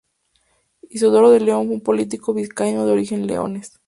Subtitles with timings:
[0.89, 3.73] Isidoro de León fue un político vizcaíno de origen leones.